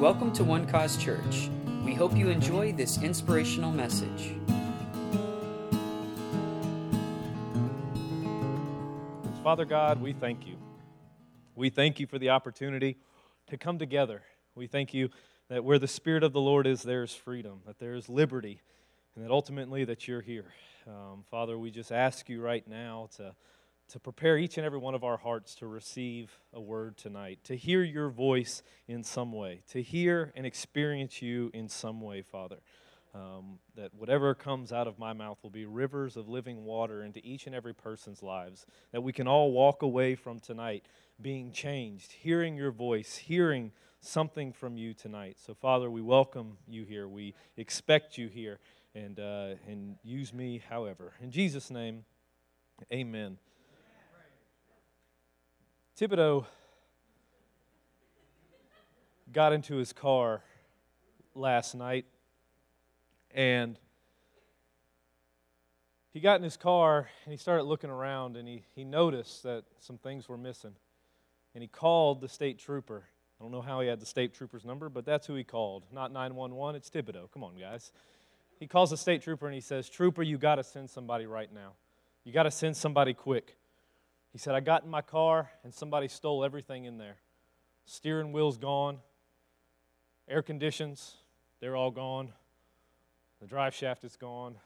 [0.00, 1.48] Welcome to One Cause Church.
[1.84, 4.34] We hope you enjoy this inspirational message.
[9.44, 10.56] Father God, we thank you.
[11.54, 12.98] We thank you for the opportunity
[13.46, 14.22] to come together.
[14.56, 15.10] We thank you
[15.48, 18.60] that where the Spirit of the Lord is, there is freedom, that there is liberty,
[19.14, 20.52] and that ultimately that you're here.
[20.88, 23.34] Um, Father, we just ask you right now to
[23.94, 27.54] to prepare each and every one of our hearts to receive a word tonight, to
[27.54, 32.56] hear your voice in some way, to hear and experience you in some way, Father.
[33.14, 37.24] Um, that whatever comes out of my mouth will be rivers of living water into
[37.24, 38.66] each and every person's lives.
[38.90, 40.84] That we can all walk away from tonight
[41.22, 43.70] being changed, hearing your voice, hearing
[44.00, 45.36] something from you tonight.
[45.38, 47.06] So, Father, we welcome you here.
[47.06, 48.58] We expect you here,
[48.92, 51.12] and, uh, and use me however.
[51.22, 52.04] In Jesus' name,
[52.92, 53.38] amen.
[55.96, 56.44] Thibodeau
[59.32, 60.42] got into his car
[61.36, 62.04] last night
[63.30, 63.78] and
[66.12, 69.62] he got in his car and he started looking around and he, he noticed that
[69.78, 70.74] some things were missing.
[71.54, 73.04] And he called the state trooper.
[73.40, 75.84] I don't know how he had the state trooper's number, but that's who he called.
[75.92, 77.30] Not 911, it's Thibodeau.
[77.30, 77.92] Come on, guys.
[78.58, 81.52] He calls the state trooper and he says, Trooper, you got to send somebody right
[81.54, 81.74] now.
[82.24, 83.56] You got to send somebody quick.
[84.34, 87.18] He said, I got in my car and somebody stole everything in there.
[87.86, 88.98] Steering wheel's gone,
[90.28, 91.14] air conditions,
[91.60, 92.32] they're all gone.
[93.40, 94.56] The drive shaft is gone.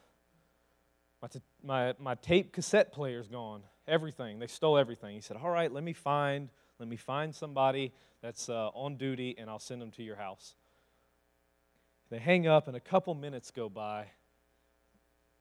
[1.21, 3.61] My, t- my, my tape cassette player's gone.
[3.87, 4.39] Everything.
[4.39, 5.15] They stole everything.
[5.15, 9.37] He said, All right, let me find, let me find somebody that's uh, on duty
[9.37, 10.55] and I'll send them to your house.
[12.09, 14.07] They hang up and a couple minutes go by.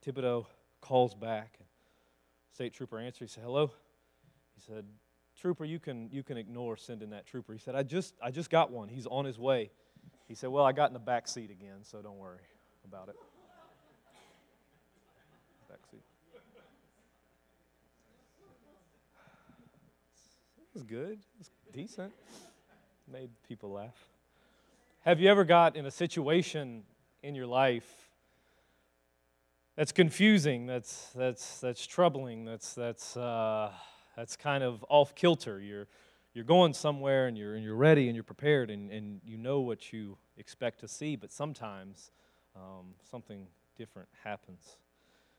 [0.06, 0.48] Thibodeau
[0.82, 1.60] calls back.
[2.52, 3.32] State trooper answers.
[3.32, 3.72] He said, Hello?
[4.58, 4.86] He said,
[5.40, 7.54] Trooper, you can, you can ignore sending that trooper.
[7.54, 8.90] He said, I just, I just got one.
[8.90, 9.70] He's on his way.
[10.28, 12.40] He said, Well, I got in the back seat again, so don't worry
[12.84, 13.16] about it.
[15.70, 16.02] Back seat.
[20.58, 21.20] It was good.
[21.20, 22.14] It was decent.
[23.12, 23.96] Made people laugh.
[25.06, 26.84] Have you ever got in a situation
[27.22, 27.86] in your life
[29.76, 33.72] that's confusing, that's, that's, that's troubling, that's, that's, uh,
[34.18, 35.62] that's kind of off kilter.
[35.62, 35.88] You're,
[36.34, 39.62] you're going somewhere and you're, and you're ready and you're prepared and, and you know
[39.62, 42.12] what you expect to see, but sometimes
[42.56, 43.48] um, something
[43.78, 44.78] different happens.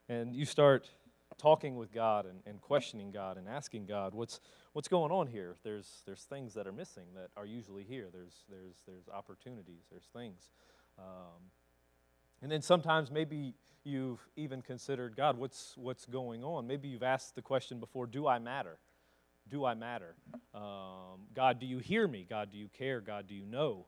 [0.09, 0.89] And you start
[1.37, 4.41] talking with God and, and questioning God and asking God, what's,
[4.73, 5.57] what's going on here?
[5.65, 8.07] There's, there's things that are missing that are usually here.
[8.13, 10.51] There's, there's, there's opportunities, there's things.
[10.99, 11.51] Um,
[12.43, 13.55] and then sometimes maybe
[13.85, 16.67] you've even considered, God, what's, what's going on?
[16.67, 18.79] Maybe you've asked the question before, do I matter?
[19.49, 20.15] Do I matter?
[20.55, 22.27] Um, God, do you hear me?
[22.29, 23.01] God, do you care?
[23.01, 23.87] God, do you know?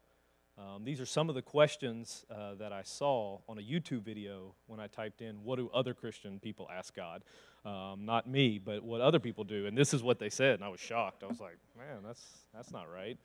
[0.58, 4.54] Um, these are some of the questions uh, that I saw on a YouTube video
[4.66, 7.22] when I typed in, What do other Christian people ask God?
[7.64, 9.66] Um, not me, but what other people do.
[9.66, 11.22] And this is what they said, and I was shocked.
[11.22, 12.22] I was like, Man, that's,
[12.54, 13.18] that's not right.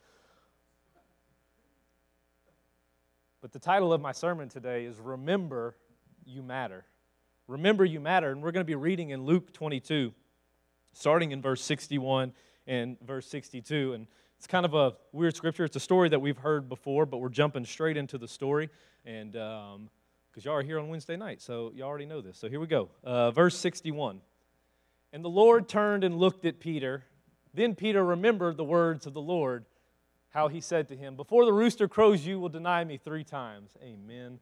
[3.46, 5.76] But the title of my sermon today is Remember
[6.26, 6.84] You Matter.
[7.48, 8.32] Remember You Matter.
[8.32, 10.12] And we're going to be reading in Luke 22,
[10.94, 12.34] starting in verse 61
[12.66, 13.94] and verse 62.
[13.94, 14.08] And
[14.40, 15.64] it's kind of a weird scripture.
[15.64, 18.72] It's a story that we've heard before, but we're jumping straight into the story.
[19.06, 19.90] And because um,
[20.38, 22.40] y'all are here on Wednesday night, so y'all already know this.
[22.40, 22.90] So here we go.
[23.04, 24.22] Uh, verse 61.
[25.14, 27.04] And the Lord turned and looked at Peter.
[27.54, 29.66] Then Peter remembered the words of the Lord
[30.36, 33.72] how he said to him, Before the rooster crows, you will deny me three times.
[33.82, 34.40] Amen.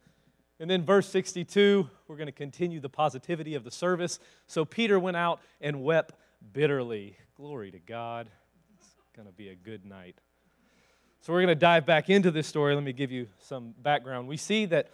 [0.60, 4.20] And then, verse 62, we're going to continue the positivity of the service.
[4.48, 6.16] So Peter went out and wept
[6.52, 7.16] bitterly.
[7.38, 8.28] Glory to God.
[8.80, 10.16] It's going to be a good night.
[11.22, 12.74] So, we're going to dive back into this story.
[12.74, 14.28] Let me give you some background.
[14.28, 14.90] We see that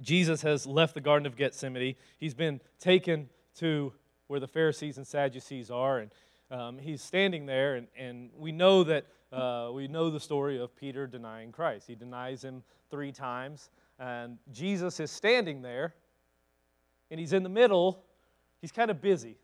[0.00, 3.92] Jesus has left the Garden of Gethsemane, he's been taken to
[4.28, 6.10] where the Pharisees and Sadducees are, and
[6.50, 10.74] um, he's standing there, and, and we know that uh, we know the story of
[10.76, 11.86] Peter denying Christ.
[11.86, 15.94] He denies him three times, and Jesus is standing there,
[17.10, 18.04] and he's in the middle.
[18.60, 19.36] He's kind of busy,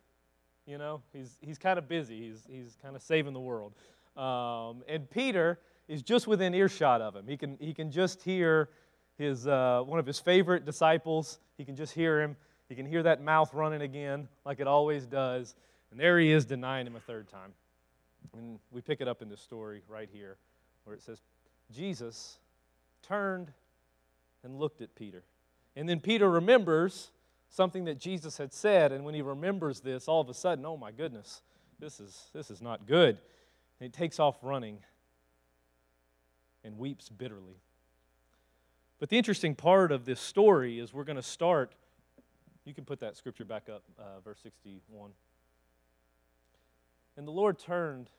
[0.66, 1.02] you know.
[1.12, 2.28] He's he's kind of busy.
[2.28, 3.74] He's he's kind of saving the world,
[4.16, 5.58] um, and Peter
[5.88, 7.26] is just within earshot of him.
[7.26, 8.70] He can he can just hear
[9.18, 11.40] his uh, one of his favorite disciples.
[11.58, 12.36] He can just hear him.
[12.68, 15.54] He can hear that mouth running again, like it always does.
[15.90, 17.52] And there he is denying him a third time.
[18.36, 20.36] And we pick it up in this story right here
[20.84, 21.22] where it says,
[21.70, 22.38] Jesus
[23.02, 23.52] turned
[24.44, 25.24] and looked at Peter.
[25.76, 27.10] And then Peter remembers
[27.48, 28.92] something that Jesus had said.
[28.92, 31.42] And when he remembers this, all of a sudden, oh my goodness,
[31.78, 33.18] this is, this is not good.
[33.80, 34.78] And he takes off running.
[36.64, 37.60] and weeps bitterly.
[38.98, 41.74] But the interesting part of this story is we're going to start.
[42.64, 45.10] You can put that scripture back up, uh, verse 61.
[47.16, 48.10] And the Lord turned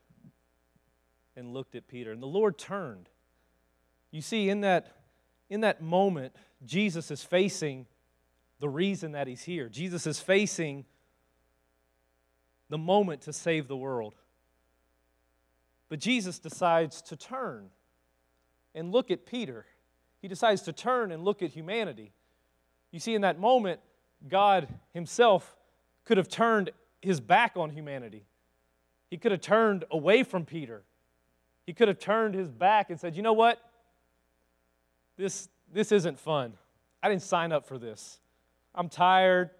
[1.36, 2.12] and looked at Peter.
[2.12, 3.10] And the Lord turned.
[4.12, 4.96] You see, in that,
[5.50, 6.36] in that moment,
[6.66, 7.88] Jesus is facing
[8.60, 9.68] the reason that he's here.
[9.68, 10.86] Jesus is facing
[12.70, 14.16] the moment to save the world.
[15.90, 17.70] But Jesus decides to turn
[18.74, 19.66] and look at Peter.
[20.22, 22.14] He decides to turn and look at humanity.
[22.92, 23.80] You see, in that moment,
[24.28, 25.56] God Himself
[26.06, 28.26] could have turned His back on humanity.
[29.14, 30.82] He could have turned away from Peter.
[31.68, 33.60] He could have turned his back and said, You know what?
[35.18, 36.54] This, this isn't fun.
[37.04, 38.20] I didn't sign up for this.
[38.74, 39.52] I'm tired.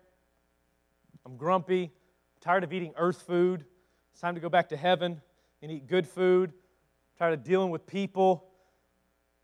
[1.24, 1.84] I'm grumpy.
[1.84, 3.64] I'm tired of eating earth food.
[4.12, 5.22] It's time to go back to heaven
[5.62, 6.50] and eat good food.
[6.50, 8.46] I'm tired of dealing with people.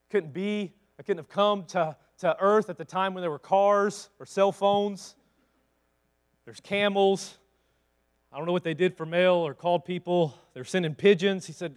[0.09, 3.38] Couldn't be, I couldn't have come to, to earth at the time when there were
[3.38, 5.15] cars or cell phones.
[6.45, 7.38] There's camels.
[8.31, 10.35] I don't know what they did for mail or called people.
[10.53, 11.47] They're sending pigeons.
[11.47, 11.75] He said,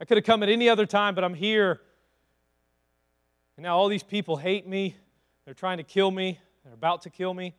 [0.00, 1.80] I could have come at any other time, but I'm here.
[3.56, 4.96] And now all these people hate me.
[5.44, 6.40] They're trying to kill me.
[6.64, 7.54] They're about to kill me.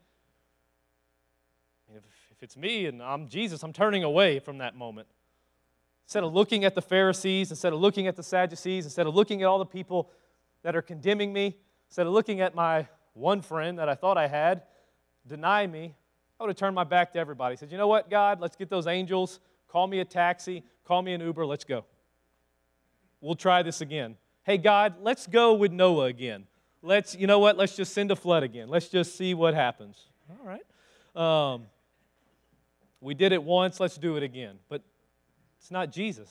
[1.95, 5.07] If, if it's me and I'm Jesus, I'm turning away from that moment.
[6.05, 9.41] Instead of looking at the Pharisees, instead of looking at the Sadducees, instead of looking
[9.41, 10.11] at all the people
[10.63, 14.27] that are condemning me, instead of looking at my one friend that I thought I
[14.27, 14.63] had
[15.25, 15.95] deny me,
[16.39, 17.55] I would have turned my back to everybody.
[17.55, 19.39] Said, you know what, God, let's get those angels.
[19.69, 20.63] Call me a taxi.
[20.85, 21.45] Call me an Uber.
[21.45, 21.85] Let's go.
[23.21, 24.17] We'll try this again.
[24.43, 26.45] Hey, God, let's go with Noah again.
[26.81, 28.67] Let's, you know what, let's just send a flood again.
[28.67, 29.97] Let's just see what happens.
[30.29, 31.53] All right.
[31.53, 31.63] Um,
[33.01, 34.59] we did it once, let's do it again.
[34.69, 34.83] But
[35.59, 36.29] it's not Jesus.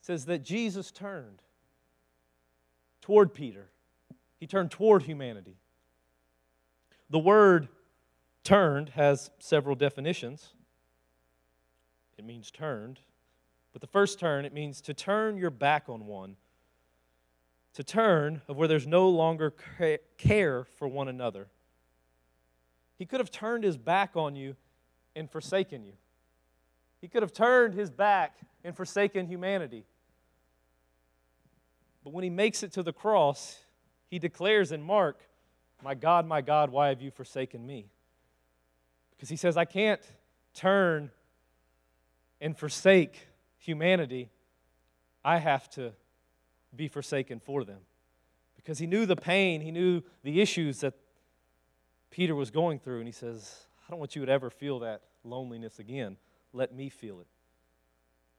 [0.00, 1.40] It says that Jesus turned
[3.00, 3.68] toward Peter,
[4.38, 5.56] he turned toward humanity.
[7.08, 7.68] The word
[8.44, 10.52] Turned has several definitions.
[12.18, 13.00] It means turned.
[13.72, 16.36] But the first turn, it means to turn your back on one.
[17.72, 19.52] To turn of where there's no longer
[20.18, 21.48] care for one another.
[22.98, 24.54] He could have turned his back on you
[25.16, 25.94] and forsaken you.
[27.00, 29.84] He could have turned his back and forsaken humanity.
[32.04, 33.58] But when he makes it to the cross,
[34.08, 35.20] he declares in Mark,
[35.82, 37.86] My God, my God, why have you forsaken me?
[39.24, 40.02] Because he says, I can't
[40.52, 41.10] turn
[42.42, 43.26] and forsake
[43.56, 44.28] humanity.
[45.24, 45.94] I have to
[46.76, 47.78] be forsaken for them.
[48.54, 50.92] Because he knew the pain, he knew the issues that
[52.10, 52.98] Peter was going through.
[52.98, 56.18] And he says, I don't want you to ever feel that loneliness again.
[56.52, 57.26] Let me feel it.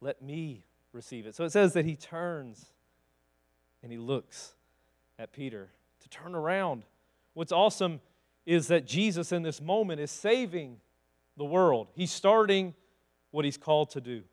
[0.01, 1.33] Let me receive it.
[1.33, 2.63] So it says that he turns
[3.81, 4.53] and he looks
[5.17, 5.71] at Peter
[6.01, 6.83] to turn around.
[7.33, 8.01] What's awesome
[8.45, 10.77] is that Jesus in this moment is saving
[11.37, 11.87] the world.
[11.95, 12.73] He's starting
[13.31, 14.23] what he's called to do.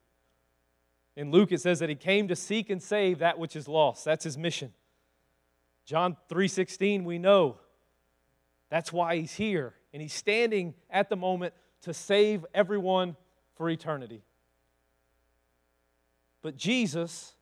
[1.16, 4.04] In Luke, it says that he came to seek and save that which is lost.
[4.04, 4.72] That's his mission.
[5.84, 7.58] John 3:16, we know
[8.70, 9.74] that's why he's here.
[9.92, 13.16] And he's standing at the moment to save everyone
[13.54, 14.22] for eternity.
[16.40, 17.34] But Jesus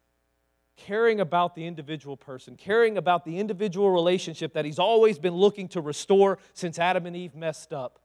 [0.81, 5.69] caring about the individual person, caring about the individual relationship that he's always been looking
[5.69, 8.01] to restore since Adam and Eve messed up.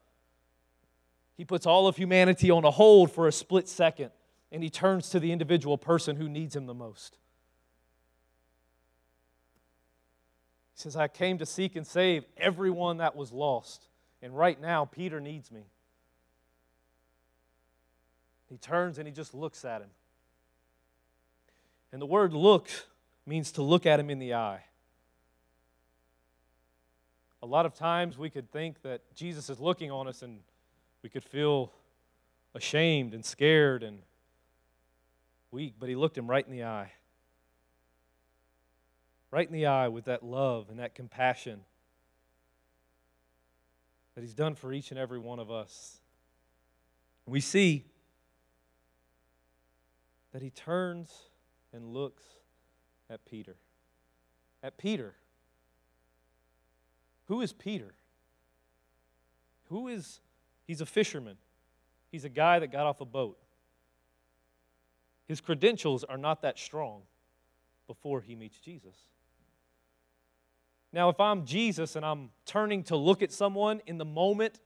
[1.37, 4.11] He puts all of humanity on a hold for a split second
[4.51, 7.17] and he turns to the individual person who needs him the most.
[10.75, 13.87] He says, I came to seek and save everyone that was lost.
[14.21, 15.63] And right now, Peter needs me.
[18.49, 19.89] He turns and he just looks at him.
[21.91, 22.69] And the word look
[23.25, 24.63] means to look at him in the eye.
[27.41, 30.39] A lot of times we could think that Jesus is looking on us and
[31.03, 31.71] we could feel
[32.55, 33.99] ashamed and scared and
[35.51, 36.91] weak, but he looked him right in the eye.
[39.31, 41.61] Right in the eye with that love and that compassion
[44.15, 45.99] that he's done for each and every one of us.
[47.25, 47.85] We see
[50.31, 51.11] that he turns
[51.75, 52.23] and looks
[53.09, 53.57] at Peter.
[54.63, 55.13] At Peter.
[57.25, 57.93] Who is Peter?
[59.69, 60.21] Who is,
[60.65, 61.37] he's a fisherman.
[62.11, 63.37] He's a guy that got off a boat.
[65.27, 67.01] His credentials are not that strong
[67.87, 68.95] before he meets Jesus.
[70.93, 74.61] Now, if I'm Jesus and I'm turning to look at someone in the moment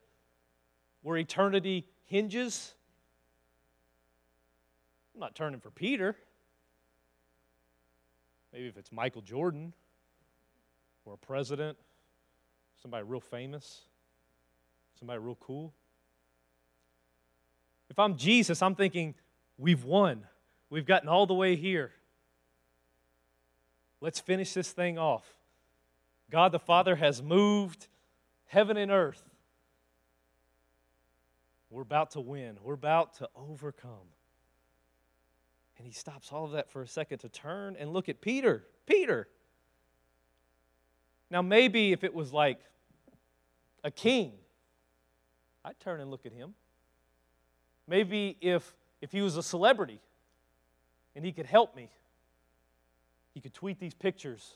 [1.02, 2.76] where eternity hinges,
[5.16, 6.16] I'm not turning for Peter.
[8.54, 9.74] Maybe if it's Michael Jordan
[11.06, 11.78] or a president,
[12.82, 13.82] somebody real famous,
[14.98, 15.74] somebody real cool.
[17.90, 19.16] If I'm Jesus, I'm thinking,
[19.58, 20.24] we've won.
[20.70, 21.92] We've gotten all the way here.
[24.02, 25.36] Let's finish this thing off.
[26.30, 27.88] God the Father has moved
[28.46, 29.24] heaven and earth.
[31.70, 34.08] We're about to win, we're about to overcome.
[35.80, 38.66] And he stops all of that for a second to turn and look at Peter.
[38.86, 39.30] Peter.
[41.32, 42.60] Now, maybe if it was like
[43.84, 44.34] a king,
[45.64, 46.54] I'd turn and look at him.
[47.88, 50.02] Maybe if, if he was a celebrity
[51.16, 51.90] and he could help me,
[53.34, 54.56] he could tweet these pictures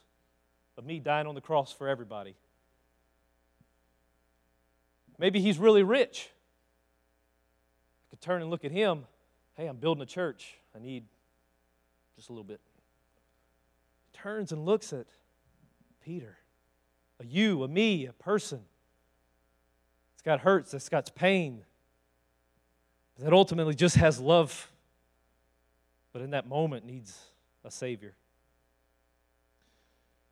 [0.78, 2.36] of me dying on the cross for everybody.
[5.18, 6.30] Maybe he's really rich.
[8.08, 9.06] I could turn and look at him.
[9.56, 10.56] Hey, I'm building a church.
[10.76, 11.06] I need
[12.16, 12.62] just a little bit.
[14.14, 15.06] Turns and looks at
[16.04, 16.38] Peter,
[17.20, 18.62] a you, a me, a person.
[20.14, 21.64] It's got hurts, it's got pain,
[23.20, 24.72] that ultimately just has love,
[26.12, 27.18] but in that moment needs
[27.64, 28.14] a Savior.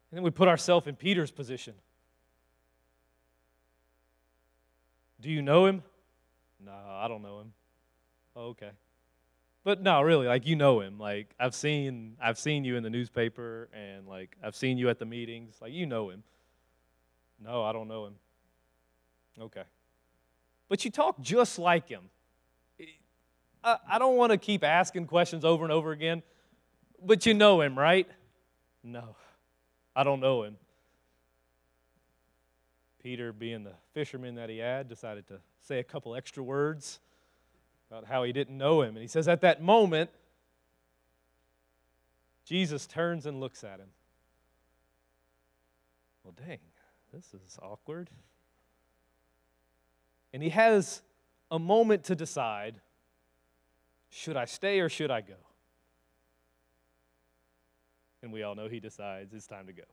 [0.10, 1.74] And then we put ourselves in Peter's position.
[5.22, 5.84] Do you know him?
[6.64, 7.54] No, I don't know him.
[8.36, 8.72] Oh, okay.
[9.64, 10.98] But no, really, like you know him.
[10.98, 14.98] Like I've seen I've seen you in the newspaper and like I've seen you at
[14.98, 15.56] the meetings.
[15.62, 16.24] Like you know him.
[17.44, 18.16] No, I don't know him.
[19.40, 19.64] Okay.
[20.68, 22.10] But you talk just like him.
[23.64, 26.24] I don't want to keep asking questions over and over again,
[27.04, 28.08] but you know him, right?
[28.84, 29.16] No,
[29.96, 30.58] I don't know him.
[33.04, 37.00] Peter, being the fisherman that he had, decided to say a couple extra words
[37.92, 38.96] about how he didn't know him.
[38.96, 40.10] And he says, At that moment,
[42.46, 43.90] Jesus turns and looks at him.
[46.24, 46.60] Well, dang,
[47.14, 48.10] this is awkward.
[50.34, 51.02] And he has
[51.50, 52.76] a moment to decide
[54.10, 55.36] should I stay or should I go?
[58.22, 59.84] And we all know he decides it's time to go.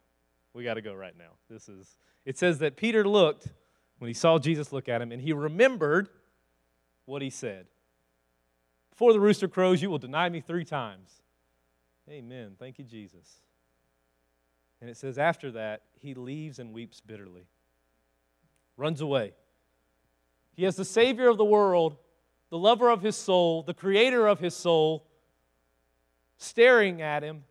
[0.54, 1.30] We got to go right now.
[1.48, 3.48] This is it says that Peter looked
[3.98, 6.08] when he saw Jesus look at him and he remembered
[7.04, 7.66] what he said.
[8.98, 11.22] Before the rooster crows, you will deny me 3 times.
[12.10, 12.56] Amen.
[12.58, 13.42] Thank you Jesus.
[14.80, 17.46] And it says after that, he leaves and weeps bitterly.
[18.76, 19.34] Runs away.
[20.56, 21.96] He has the savior of the world
[22.50, 25.06] the lover of his soul, the creator of his soul,
[26.38, 27.44] staring at him.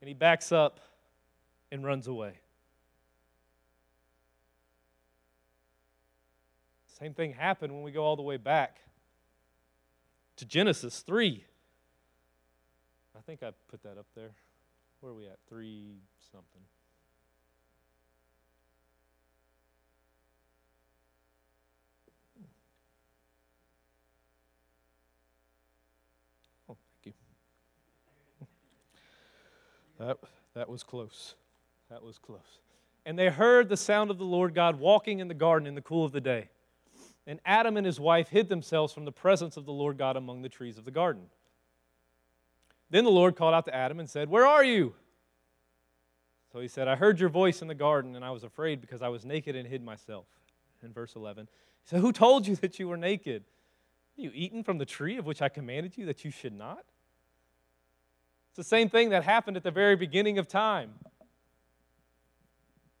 [0.00, 0.80] And he backs up
[1.70, 2.40] and runs away.
[7.00, 8.76] Same thing happened when we go all the way back
[10.36, 11.42] to Genesis 3.
[13.16, 14.32] I think I put that up there.
[15.00, 15.38] Where are we at?
[15.48, 15.94] 3
[16.30, 16.60] something.
[26.68, 28.46] Oh, thank you.
[29.98, 30.18] That,
[30.54, 31.34] that was close.
[31.90, 32.60] That was close.
[33.06, 35.82] And they heard the sound of the Lord God walking in the garden in the
[35.82, 36.48] cool of the day.
[37.26, 40.42] And Adam and his wife hid themselves from the presence of the Lord God among
[40.42, 41.24] the trees of the garden.
[42.90, 44.94] Then the Lord called out to Adam and said, Where are you?
[46.52, 49.02] So he said, I heard your voice in the garden, and I was afraid because
[49.02, 50.26] I was naked and hid myself.
[50.82, 51.46] In verse 11,
[51.84, 53.44] he said, Who told you that you were naked?
[54.16, 56.84] Have you eaten from the tree of which I commanded you that you should not?
[58.50, 60.90] It's the same thing that happened at the very beginning of time.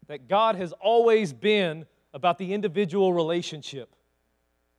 [0.06, 3.96] That God has always been about the individual relationship.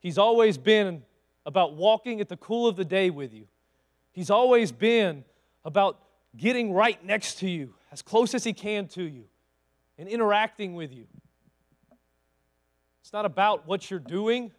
[0.01, 1.03] He's always been
[1.45, 3.47] about walking at the cool of the day with you.
[4.11, 5.23] He's always been
[5.63, 5.99] about
[6.35, 9.25] getting right next to you, as close as He can to you,
[9.97, 11.05] and interacting with you.
[13.01, 14.51] It's not about what you're doing,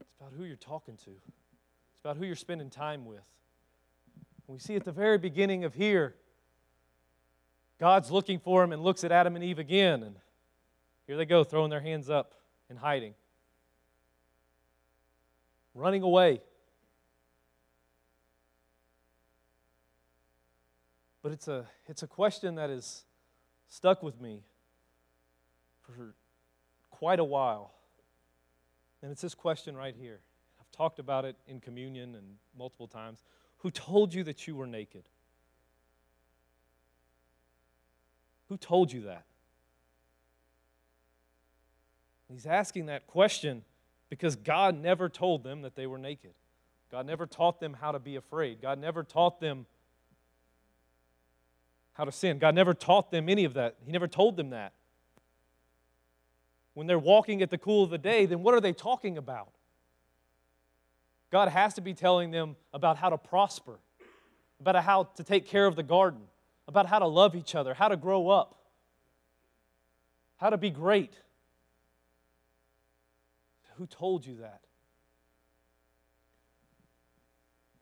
[0.00, 1.10] it's about who you're talking to.
[1.10, 3.22] It's about who you're spending time with.
[4.48, 6.14] We see at the very beginning of here,
[7.78, 10.16] God's looking for him and looks at Adam and Eve again, and
[11.08, 12.34] here they go, throwing their hands up
[12.68, 13.14] and hiding,
[15.74, 16.42] running away.
[21.22, 23.04] But it's a, it's a question that has
[23.68, 24.42] stuck with me
[25.80, 26.14] for
[26.90, 27.72] quite a while.
[29.02, 30.20] And it's this question right here
[30.60, 33.24] I've talked about it in communion and multiple times.
[33.58, 35.08] Who told you that you were naked?
[38.50, 39.24] Who told you that?
[42.30, 43.62] He's asking that question
[44.10, 46.32] because God never told them that they were naked.
[46.90, 48.60] God never taught them how to be afraid.
[48.62, 49.66] God never taught them
[51.94, 52.38] how to sin.
[52.38, 53.76] God never taught them any of that.
[53.84, 54.72] He never told them that.
[56.74, 59.50] When they're walking at the cool of the day, then what are they talking about?
[61.30, 63.78] God has to be telling them about how to prosper,
[64.60, 66.20] about how to take care of the garden,
[66.68, 68.58] about how to love each other, how to grow up,
[70.36, 71.14] how to be great.
[73.78, 74.60] Who told you that?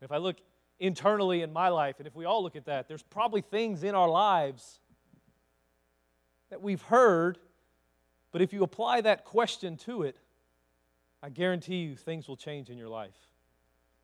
[0.03, 0.37] If I look
[0.79, 3.95] internally in my life, and if we all look at that, there's probably things in
[3.95, 4.79] our lives
[6.51, 7.39] that we've heard,
[8.31, 10.19] but if you apply that question to it,
[11.23, 13.17] I guarantee you things will change in your life.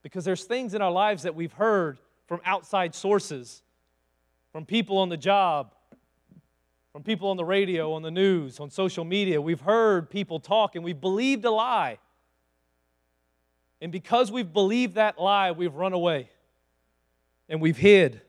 [0.02, 3.62] Because there's things in our lives that we've heard from outside sources,
[4.50, 5.74] from people on the job,
[6.92, 9.40] from people on the radio, on the news, on social media.
[9.40, 11.98] We've heard people talk and we've believed a lie.
[13.80, 16.28] And because we've believed that lie, we've run away
[17.48, 18.20] and we've hid.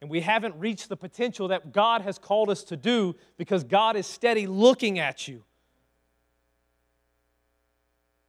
[0.00, 3.96] And we haven't reached the potential that God has called us to do because God
[3.96, 5.44] is steady looking at you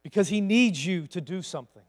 [0.04, 1.82] because he needs you to do something.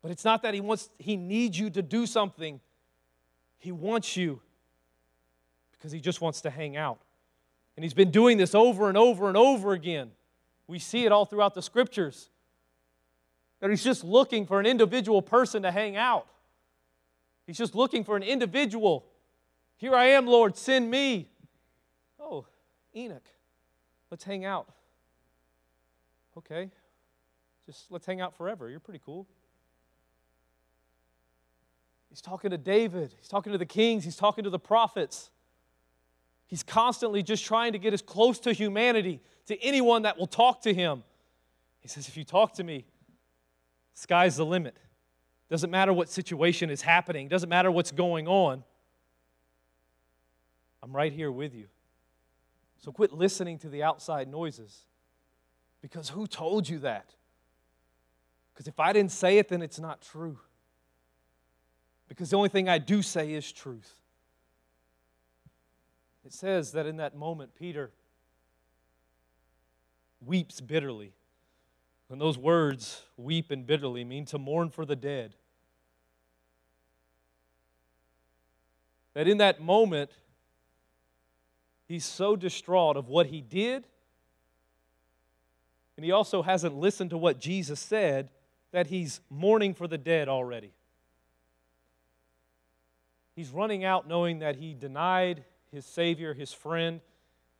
[0.00, 2.60] But it's not that he wants he needs you to do something.
[3.58, 4.40] He wants you
[5.84, 6.98] because he just wants to hang out.
[7.76, 10.12] And he's been doing this over and over and over again.
[10.66, 12.30] We see it all throughout the scriptures.
[13.60, 16.26] That he's just looking for an individual person to hang out.
[17.46, 19.04] He's just looking for an individual.
[19.76, 21.28] Here I am, Lord, send me.
[22.18, 22.46] Oh,
[22.96, 23.28] Enoch,
[24.10, 24.72] let's hang out.
[26.38, 26.70] Okay,
[27.66, 28.70] just let's hang out forever.
[28.70, 29.26] You're pretty cool.
[32.08, 35.28] He's talking to David, he's talking to the kings, he's talking to the prophets.
[36.46, 40.62] He's constantly just trying to get as close to humanity, to anyone that will talk
[40.62, 41.02] to him.
[41.80, 42.84] He says, If you talk to me,
[43.94, 44.76] sky's the limit.
[45.50, 48.64] Doesn't matter what situation is happening, doesn't matter what's going on.
[50.82, 51.66] I'm right here with you.
[52.78, 54.84] So quit listening to the outside noises.
[55.80, 57.14] Because who told you that?
[58.52, 60.38] Because if I didn't say it, then it's not true.
[62.08, 63.94] Because the only thing I do say is truth.
[66.24, 67.90] It says that in that moment, Peter
[70.24, 71.12] weeps bitterly.
[72.10, 75.34] And those words, weep and bitterly, mean to mourn for the dead.
[79.14, 80.10] That in that moment,
[81.86, 83.84] he's so distraught of what he did
[85.96, 88.30] and he also hasn't listened to what Jesus said
[88.72, 90.72] that he's mourning for the dead already.
[93.36, 97.00] He's running out knowing that he denied his Savior, his friend,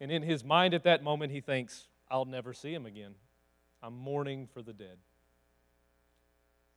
[0.00, 3.14] and in his mind at that moment, he thinks, I'll never see him again.
[3.82, 4.98] I'm mourning for the dead.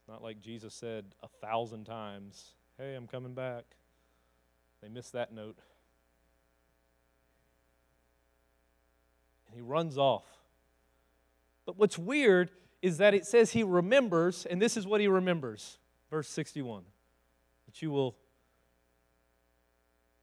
[0.08, 3.66] Not like Jesus said a thousand times, Hey, I'm coming back.
[4.82, 5.58] They missed that note.
[9.48, 10.26] And he runs off
[11.68, 12.50] but what's weird
[12.82, 15.78] is that it says he remembers, and this is what he remembers.
[16.10, 16.84] Verse 61
[17.66, 18.16] that you will,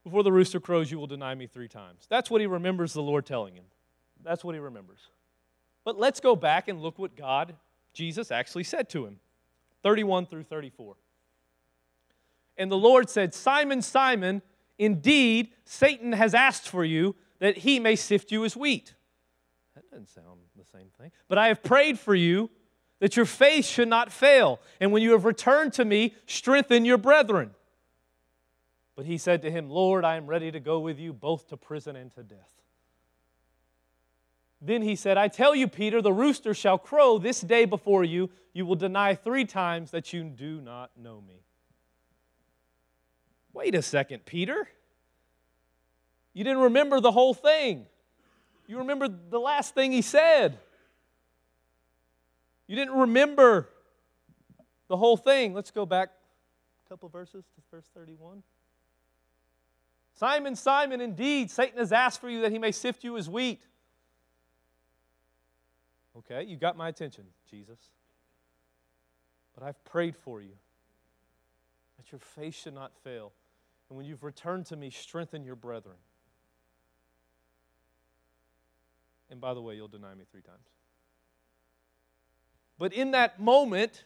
[0.05, 2.05] before the rooster crows, you will deny me three times.
[2.07, 3.65] That's what he remembers the Lord telling him.
[4.23, 4.99] That's what he remembers.
[5.83, 7.55] But let's go back and look what God,
[7.91, 9.19] Jesus, actually said to him
[9.81, 10.95] 31 through 34.
[12.55, 14.43] And the Lord said, Simon, Simon,
[14.77, 18.93] indeed, Satan has asked for you that he may sift you as wheat.
[19.73, 21.11] That doesn't sound the same thing.
[21.27, 22.51] But I have prayed for you
[22.99, 24.59] that your faith should not fail.
[24.79, 27.55] And when you have returned to me, strengthen your brethren.
[28.95, 31.57] But he said to him, Lord, I am ready to go with you both to
[31.57, 32.51] prison and to death.
[34.61, 38.29] Then he said, I tell you, Peter, the rooster shall crow this day before you.
[38.53, 41.41] You will deny three times that you do not know me.
[43.53, 44.67] Wait a second, Peter.
[46.33, 47.85] You didn't remember the whole thing.
[48.67, 50.57] You remember the last thing he said.
[52.67, 53.69] You didn't remember
[54.87, 55.53] the whole thing.
[55.53, 56.09] Let's go back
[56.85, 58.41] a couple verses to verse 31.
[60.15, 63.61] Simon, Simon, indeed, Satan has asked for you that he may sift you as wheat.
[66.17, 67.77] Okay, you got my attention, Jesus.
[69.53, 70.53] But I've prayed for you
[71.97, 73.33] that your faith should not fail.
[73.89, 75.97] And when you've returned to me, strengthen your brethren.
[79.29, 80.63] And by the way, you'll deny me three times.
[82.77, 84.05] But in that moment,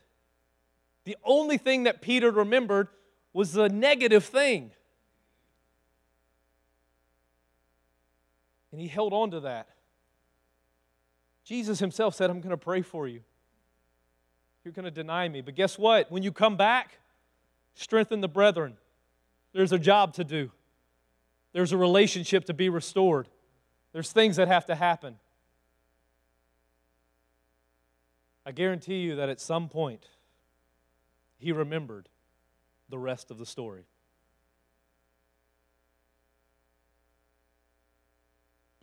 [1.04, 2.88] the only thing that Peter remembered
[3.32, 4.72] was the negative thing.
[8.72, 9.70] And he held on to that.
[11.44, 13.22] Jesus himself said, I'm going to pray for you.
[14.64, 15.42] You're going to deny me.
[15.42, 16.12] But guess what?
[16.12, 17.00] When you come back,
[17.74, 18.78] strengthen the brethren.
[19.54, 20.52] There's a job to do,
[21.54, 23.28] there's a relationship to be restored,
[23.94, 25.16] there's things that have to happen.
[28.46, 30.08] I guarantee you that at some point,
[31.38, 32.10] he remembered
[32.90, 33.86] the rest of the story.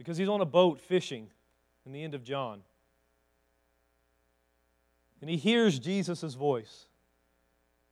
[0.06, 1.26] Because he's on a boat fishing
[1.84, 2.60] in the end of John.
[5.20, 6.86] And he hears Jesus' voice.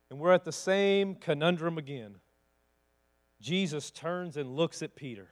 [0.09, 2.15] And we're at the same conundrum again.
[3.41, 5.27] Jesus turns and looks at Peter.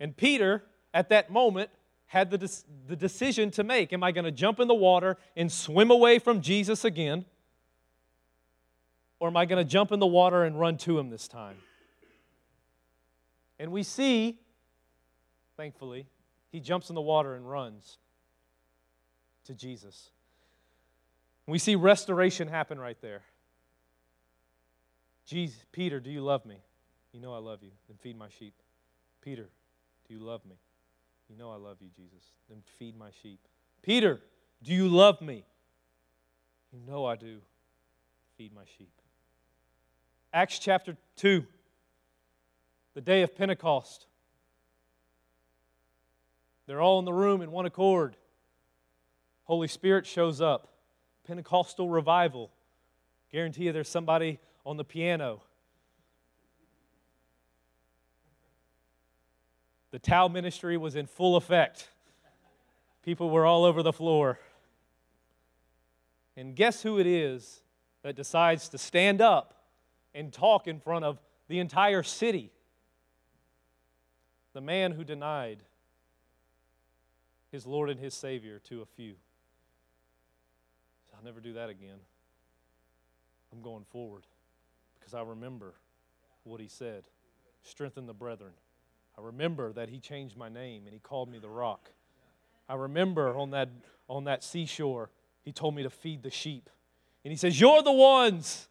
[0.00, 1.70] And Peter, at that moment,
[2.06, 2.48] had the, de-
[2.88, 6.18] the decision to make Am I going to jump in the water and swim away
[6.18, 7.24] from Jesus again?
[9.20, 11.58] Or am I going to jump in the water and run to him this time?
[13.58, 14.38] And we see,
[15.56, 16.06] thankfully,
[16.50, 17.98] he jumps in the water and runs
[19.44, 20.10] to Jesus.
[21.46, 23.22] We see restoration happen right there.
[25.26, 26.56] Jesus, Peter, do you love me?
[27.12, 27.70] You know I love you.
[27.88, 28.54] Then feed my sheep.
[29.22, 29.48] Peter,
[30.06, 30.56] do you love me?
[31.28, 32.22] You know I love you, Jesus.
[32.48, 33.40] Then feed my sheep.
[33.82, 34.20] Peter,
[34.62, 35.44] do you love me?
[36.72, 37.38] You know I do.
[38.36, 38.92] Feed my sheep.
[40.32, 41.44] Acts chapter 2,
[42.96, 44.06] the day of Pentecost.
[46.66, 48.16] They're all in the room in one accord.
[49.44, 50.72] Holy Spirit shows up.
[51.28, 52.50] Pentecostal revival.
[53.30, 55.42] Guarantee you there's somebody on the piano
[59.96, 61.88] The towel ministry was in full effect.
[63.02, 64.38] People were all over the floor.
[66.36, 67.62] And guess who it is
[68.02, 69.54] that decides to stand up
[70.14, 72.52] and talk in front of the entire city?
[74.56, 75.58] The man who denied
[77.52, 79.12] his Lord and his Savior to a few.
[81.14, 81.98] I'll never do that again.
[83.52, 84.22] I'm going forward
[84.98, 85.74] because I remember
[86.44, 87.04] what he said
[87.64, 88.52] strengthen the brethren.
[89.18, 91.90] I remember that he changed my name and he called me the rock.
[92.66, 93.68] I remember on that,
[94.08, 95.10] on that seashore,
[95.44, 96.70] he told me to feed the sheep.
[97.26, 98.70] And he says, You're the ones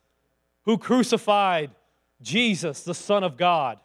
[0.64, 1.70] who crucified
[2.24, 3.78] Jesus, the Son of God.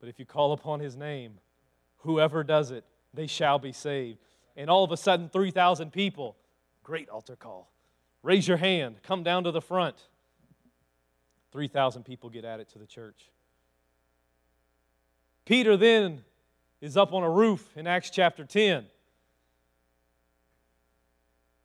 [0.00, 1.34] But if you call upon his name,
[1.98, 4.18] whoever does it, they shall be saved.
[4.56, 6.36] And all of a sudden, 3,000 people,
[6.82, 7.70] great altar call.
[8.22, 9.96] Raise your hand, come down to the front.
[11.52, 13.30] 3,000 people get added to the church.
[15.44, 16.22] Peter then
[16.80, 18.86] is up on a roof in Acts chapter 10.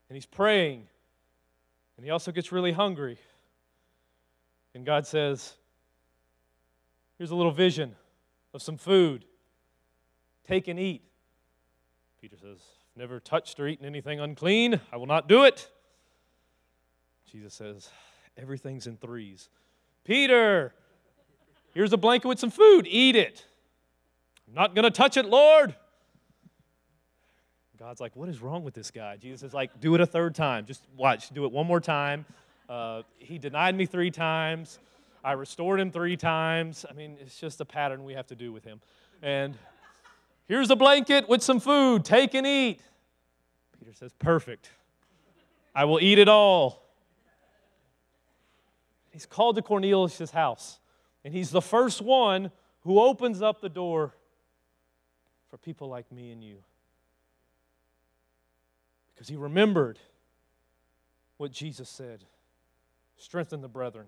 [0.09, 0.87] And he's praying.
[1.97, 3.17] And he also gets really hungry.
[4.73, 5.53] And God says,
[7.17, 7.95] Here's a little vision
[8.55, 9.25] of some food.
[10.47, 11.03] Take and eat.
[12.21, 12.59] Peter says,
[12.95, 14.79] Never touched or eaten anything unclean.
[14.91, 15.69] I will not do it.
[17.31, 17.89] Jesus says,
[18.37, 19.49] Everything's in threes.
[20.05, 20.73] Peter,
[21.73, 22.87] here's a blanket with some food.
[22.89, 23.45] Eat it.
[24.47, 25.75] I'm not going to touch it, Lord.
[27.77, 29.17] God's like, what is wrong with this guy?
[29.17, 30.65] Jesus is like, do it a third time.
[30.65, 32.25] Just watch, do it one more time.
[32.69, 34.79] Uh, he denied me three times.
[35.25, 36.85] I restored him three times.
[36.87, 38.79] I mean, it's just a pattern we have to do with him.
[39.23, 39.57] And
[40.47, 42.05] here's a blanket with some food.
[42.05, 42.79] Take and eat.
[43.79, 44.69] Peter says, perfect.
[45.73, 46.83] I will eat it all.
[49.09, 50.77] He's called to Cornelius' house,
[51.23, 54.13] and he's the first one who opens up the door
[55.49, 56.57] for people like me and you.
[59.15, 59.97] Because he remembered
[61.37, 62.25] what Jesus said
[63.17, 64.05] strengthen the brethren.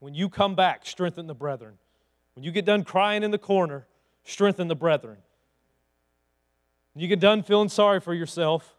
[0.00, 1.74] When you come back, strengthen the brethren.
[2.34, 3.86] When you get done crying in the corner,
[4.24, 5.18] strengthen the brethren.
[6.94, 8.76] When you get done feeling sorry for yourself,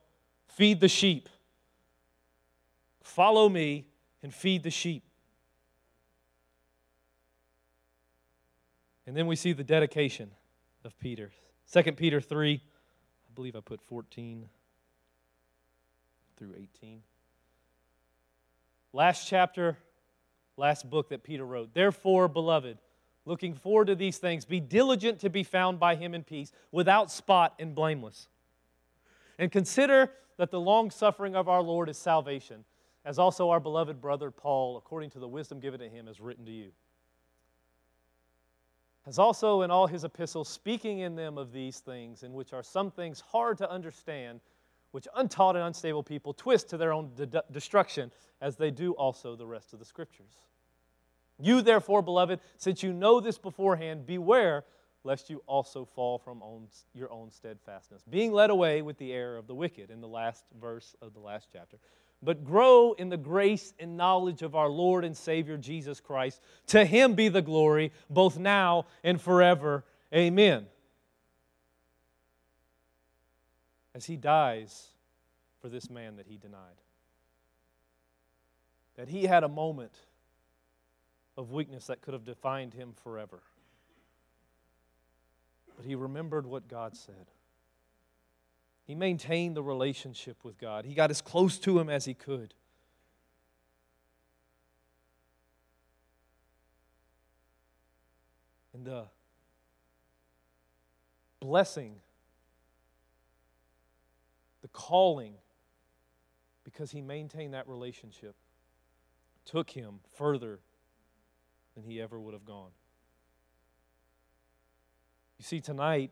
[0.47, 1.29] feed the sheep.
[3.03, 3.85] Follow me
[4.23, 5.03] and feed the sheep.
[9.05, 10.29] And then we see the dedication
[10.85, 11.31] of Peter.
[11.71, 14.47] 2 Peter 3, I believe I put 14
[16.37, 17.01] through 18.
[18.93, 19.77] Last chapter,
[20.59, 21.73] last book that Peter wrote.
[21.73, 22.77] Therefore, beloved,
[23.25, 27.11] looking forward to these things, be diligent to be found by him in peace, without
[27.11, 28.27] spot and blameless.
[29.39, 32.63] And consider that the long suffering of our Lord is salvation,
[33.05, 36.45] as also our beloved brother Paul, according to the wisdom given to him, has written
[36.45, 36.71] to you
[39.09, 42.61] as also in all his epistles, speaking in them of these things, in which are
[42.61, 44.39] some things hard to understand,
[44.91, 49.35] which untaught and unstable people twist to their own de- destruction, as they do also
[49.35, 50.35] the rest of the scriptures.
[51.39, 54.65] You, therefore, beloved, since you know this beforehand, beware
[55.03, 59.37] lest you also fall from own, your own steadfastness, being led away with the error
[59.37, 61.77] of the wicked, in the last verse of the last chapter.
[62.21, 66.41] But grow in the grace and knowledge of our Lord and Savior Jesus Christ.
[66.67, 69.85] To him be the glory, both now and forever.
[70.13, 70.65] Amen.
[73.95, 74.89] As he dies
[75.61, 76.59] for this man that he denied,
[78.97, 79.93] that he had a moment
[81.39, 83.39] of weakness that could have defined him forever.
[85.77, 87.31] But he remembered what God said.
[88.85, 90.83] He maintained the relationship with God.
[90.83, 92.53] He got as close to Him as he could.
[98.73, 99.05] And the
[101.39, 101.95] blessing,
[104.61, 105.35] the calling,
[106.65, 108.35] because he maintained that relationship,
[109.45, 110.59] took him further
[111.79, 112.71] than he ever would have gone.
[115.37, 116.11] You see, tonight,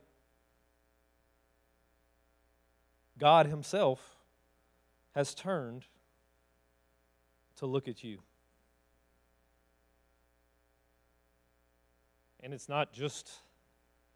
[3.17, 3.99] God Himself
[5.15, 5.86] has turned
[7.58, 8.19] to look at you.
[12.41, 13.30] And it's not just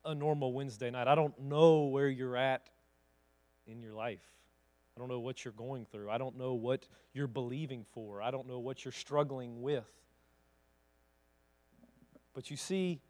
[0.06, 1.08] a normal Wednesday night.
[1.08, 2.70] I don't know where you're at
[3.68, 4.22] in your life.
[4.96, 6.10] I don't know what you're going through.
[6.10, 8.22] I don't know what you're believing for.
[8.22, 9.90] I don't know what you're struggling with.
[12.34, 13.02] But you see,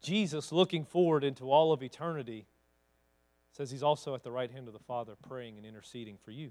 [0.00, 2.46] Jesus, looking forward into all of eternity,
[3.52, 6.50] says he's also at the right hand of the Father praying and interceding for you.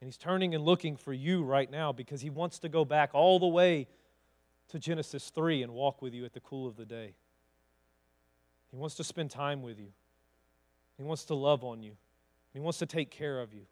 [0.00, 3.10] And he's turning and looking for you right now because he wants to go back
[3.14, 3.88] all the way
[4.68, 7.14] to Genesis 3 and walk with you at the cool of the day.
[8.70, 9.88] He wants to spend time with you.
[10.96, 11.92] He wants to love on you.
[12.52, 13.62] He wants to take care of you.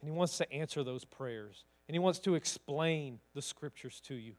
[0.00, 1.64] And he wants to answer those prayers.
[1.88, 4.34] And he wants to explain the scriptures to you.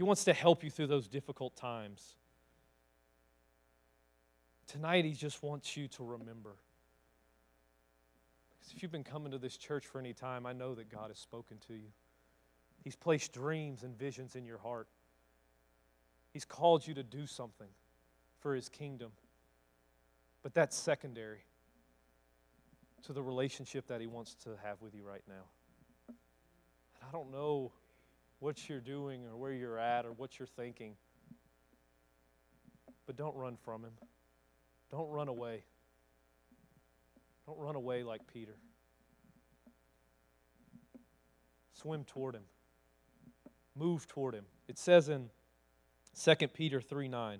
[0.00, 2.14] He wants to help you through those difficult times.
[4.66, 6.56] Tonight, He just wants you to remember.
[8.48, 11.08] Because if you've been coming to this church for any time, I know that God
[11.08, 11.90] has spoken to you.
[12.82, 14.88] He's placed dreams and visions in your heart.
[16.32, 17.68] He's called you to do something
[18.38, 19.10] for His kingdom.
[20.42, 21.44] But that's secondary
[23.02, 25.44] to the relationship that He wants to have with you right now.
[26.08, 26.16] And
[27.06, 27.72] I don't know
[28.40, 30.94] what you're doing or where you're at or what you're thinking,
[33.06, 33.92] but don't run from Him.
[34.90, 35.62] Don't run away.
[37.46, 38.56] Don't run away like Peter.
[41.72, 42.44] Swim toward him.
[43.74, 44.44] Move toward him.
[44.68, 45.30] It says in
[46.22, 47.38] 2 Peter 3 9,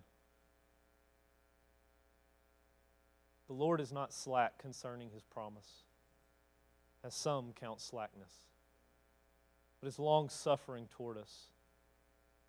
[3.48, 5.84] the Lord is not slack concerning his promise,
[7.04, 8.32] as some count slackness,
[9.80, 11.48] but is long suffering toward us,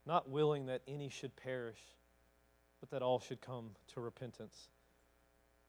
[0.06, 1.80] not willing that any should perish,
[2.80, 4.70] but that all should come to repentance.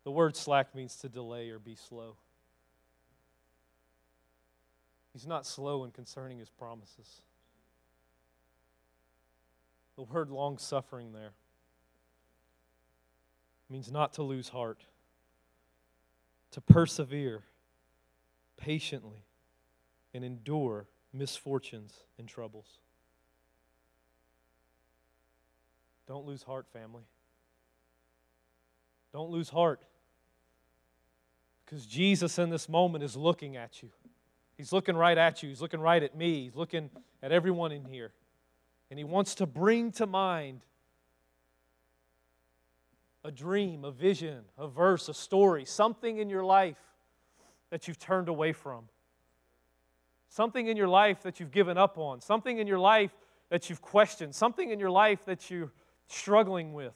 [0.04, 2.16] The word slack means to delay or be slow.
[5.12, 7.20] He's not slow in concerning his promises.
[9.96, 11.32] The word long suffering there
[13.68, 14.84] means not to lose heart,
[16.50, 17.42] to persevere
[18.56, 19.24] patiently
[20.14, 22.66] and endure misfortunes and troubles.
[26.06, 27.04] Don't lose heart, family.
[29.12, 29.80] Don't lose heart.
[31.64, 33.90] Because Jesus in this moment is looking at you.
[34.56, 35.48] He's looking right at you.
[35.48, 36.44] He's looking right at me.
[36.44, 36.90] He's looking
[37.22, 38.12] at everyone in here.
[38.90, 40.60] And He wants to bring to mind
[43.24, 46.76] a dream, a vision, a verse, a story, something in your life
[47.70, 48.84] that you've turned away from,
[50.32, 53.10] something in your life that you've given up on, something in your life
[53.50, 55.72] that you've questioned, something in your life that you're
[56.08, 56.94] struggling with.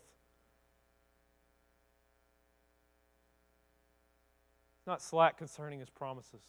[4.86, 6.42] not slack concerning his promises.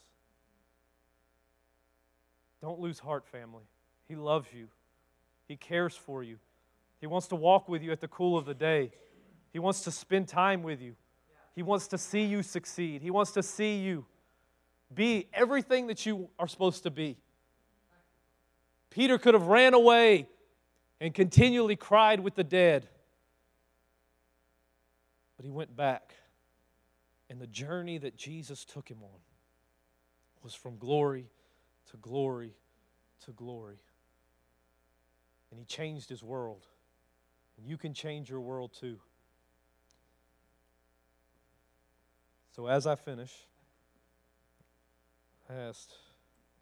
[2.62, 3.63] Don't lose heart, family.
[4.08, 4.67] He loves you,
[5.47, 6.38] he cares for you.
[7.02, 8.91] He wants to walk with you at the cool of the day.
[9.54, 10.95] He wants to spend time with you.
[11.56, 13.02] He wants to see you succeed.
[13.02, 14.06] He wants to see you
[14.93, 17.17] be everything that you are supposed to be.
[18.89, 20.28] Peter could have ran away
[21.00, 22.88] and continually cried with the dead,
[25.36, 26.13] but he went back.
[27.30, 29.19] And the journey that Jesus took him on
[30.41, 31.28] was from glory
[31.91, 32.54] to glory
[33.26, 33.80] to glory.
[35.52, 36.65] And he changed his world.
[37.58, 38.97] And you can change your world too.
[42.56, 43.34] So as I finish,
[45.53, 45.93] asked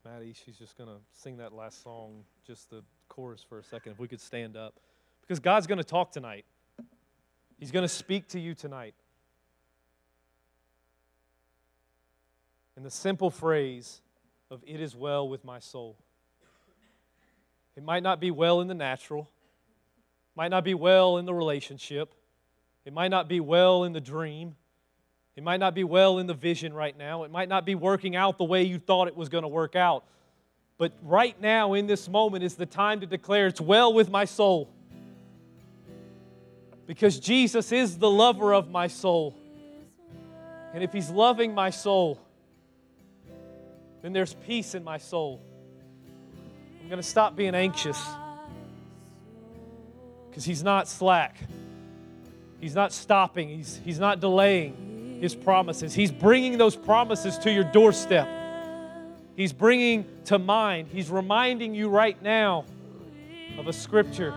[0.03, 3.93] Maddie, she's just going to sing that last song, just the chorus for a second,
[3.93, 4.75] if we could stand up.
[5.21, 6.45] Because God's going to talk tonight,
[7.57, 8.93] He's going to speak to you tonight.
[12.77, 14.01] In the simple phrase
[14.51, 15.97] of, It is well with my soul.
[17.75, 19.29] It might not be well in the natural,
[20.35, 22.13] might not be well in the relationship,
[22.85, 24.55] it might not be well in the dream.
[25.35, 27.23] It might not be well in the vision right now.
[27.23, 29.75] It might not be working out the way you thought it was going to work
[29.75, 30.05] out.
[30.77, 34.25] But right now, in this moment, is the time to declare it's well with my
[34.25, 34.69] soul.
[36.87, 39.35] Because Jesus is the lover of my soul.
[40.73, 42.19] And if He's loving my soul,
[44.01, 45.41] then there's peace in my soul.
[46.81, 48.01] I'm going to stop being anxious
[50.29, 51.37] because He's not slack.
[52.61, 53.49] He's not stopping.
[53.49, 55.93] He's, he's not delaying His promises.
[55.93, 58.27] He's bringing those promises to your doorstep.
[59.35, 62.65] He's bringing to mind, He's reminding you right now
[63.57, 64.33] of a scripture,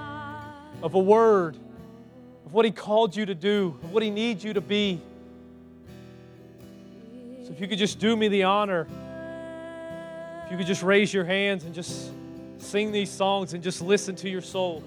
[0.83, 1.57] of a word,
[2.47, 5.01] of what He called you to do, of what He needs you to be.
[7.45, 8.87] So if you could just do me the honor,
[10.45, 12.11] if you could just raise your hands and just
[12.59, 14.83] sing these songs and just listen to your soul.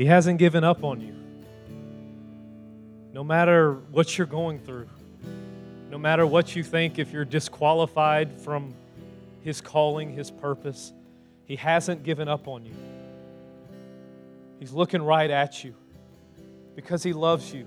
[0.00, 1.14] He hasn't given up on you.
[3.12, 4.88] No matter what you're going through,
[5.90, 8.72] no matter what you think, if you're disqualified from
[9.42, 10.94] His calling, His purpose,
[11.44, 12.72] He hasn't given up on you.
[14.58, 15.74] He's looking right at you
[16.74, 17.66] because He loves you,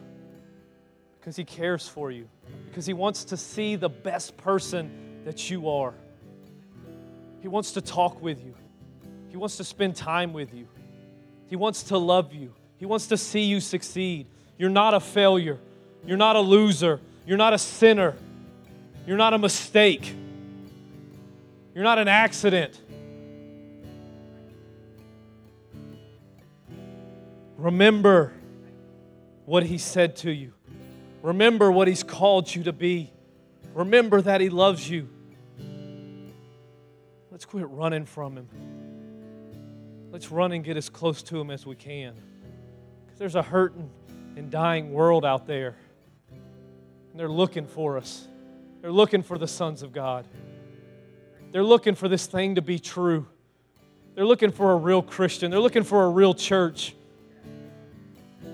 [1.20, 2.28] because He cares for you,
[2.66, 5.94] because He wants to see the best person that you are.
[7.44, 8.56] He wants to talk with you,
[9.30, 10.68] He wants to spend time with you.
[11.48, 14.28] He wants to love you, He wants to see you succeed.
[14.58, 15.60] You're not a failure,
[16.06, 18.16] you're not a loser, you're not a sinner,
[19.06, 20.14] you're not a mistake,
[21.74, 22.80] you're not an accident.
[27.58, 28.34] Remember
[29.46, 30.54] what He said to you.
[31.22, 33.12] Remember what He's called you to be.
[33.74, 35.08] Remember that He loves you.
[37.32, 38.50] Let's quit running from Him.
[40.14, 42.14] Let's run and get as close to Him as we can.
[43.04, 43.90] Because there's a hurting
[44.36, 45.76] and dying world out there.
[46.30, 48.28] And they're looking for us.
[48.82, 50.28] They're looking for the sons of God.
[51.52, 53.26] They're looking for this thing to be true.
[54.14, 55.50] They're looking for a real Christian.
[55.50, 56.94] They're looking for a real church.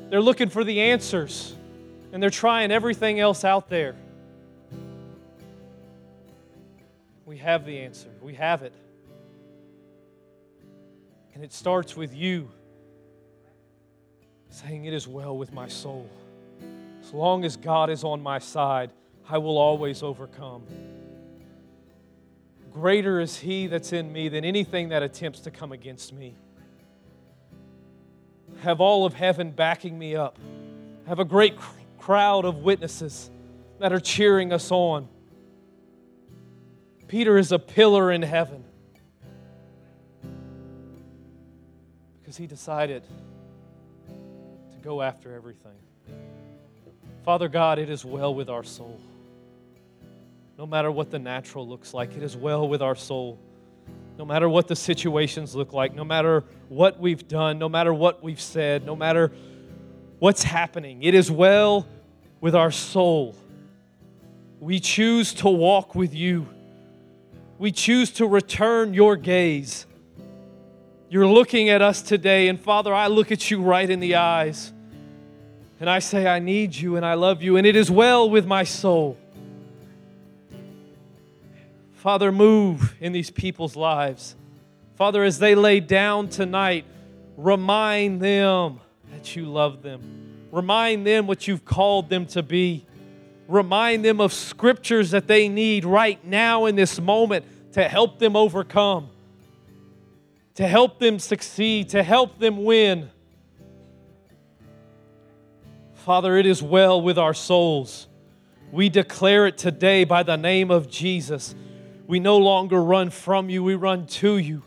[0.09, 1.53] They're looking for the answers.
[2.13, 3.95] And they're trying everything else out there.
[7.25, 8.07] We have the answer.
[8.21, 8.71] We have it.
[11.39, 12.49] And it starts with you
[14.49, 16.05] saying, It is well with my soul.
[17.01, 18.91] As long as God is on my side,
[19.29, 20.63] I will always overcome.
[22.73, 26.35] Greater is He that's in me than anything that attempts to come against me.
[28.59, 30.37] Have all of heaven backing me up.
[31.07, 31.53] Have a great
[31.99, 33.29] crowd of witnesses
[33.79, 35.07] that are cheering us on.
[37.07, 38.65] Peter is a pillar in heaven
[42.29, 43.01] because he decided
[44.07, 45.73] to go after everything.
[47.25, 49.01] Father God, it is well with our soul.
[50.55, 53.39] No matter what the natural looks like, it is well with our soul.
[54.19, 58.21] No matter what the situations look like, no matter what we've done, no matter what
[58.21, 59.31] we've said, no matter
[60.19, 61.87] what's happening, it is well
[62.41, 63.35] with our soul.
[64.59, 66.47] We choose to walk with you.
[67.57, 69.87] We choose to return your gaze.
[71.09, 74.71] You're looking at us today, and Father, I look at you right in the eyes.
[75.79, 78.45] And I say, I need you and I love you, and it is well with
[78.45, 79.17] my soul.
[81.93, 84.35] Father, move in these people's lives.
[84.97, 86.85] Father, as they lay down tonight,
[87.37, 88.79] remind them
[89.11, 90.47] that you love them.
[90.51, 92.85] Remind them what you've called them to be.
[93.47, 98.35] Remind them of scriptures that they need right now in this moment to help them
[98.35, 99.09] overcome,
[100.59, 103.09] to help them succeed, to help them win.
[105.93, 108.09] Father, it is well with our souls.
[108.69, 111.55] We declare it today by the name of Jesus.
[112.07, 114.63] We no longer run from you, we run to you.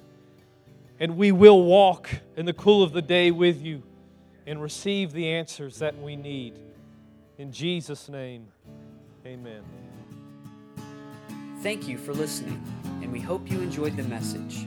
[0.99, 3.82] And we will walk in the cool of the day with you
[4.47, 6.55] and receive the answers that we need.
[7.36, 8.47] In Jesus' name,
[9.26, 9.62] amen.
[11.61, 12.62] Thank you for listening,
[13.03, 14.66] and we hope you enjoyed the message.